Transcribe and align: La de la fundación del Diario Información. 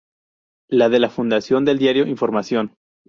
La 0.71 0.89
de 0.89 0.97
la 0.97 1.11
fundación 1.11 1.63
del 1.63 1.77
Diario 1.77 2.07
Información. 2.07 2.73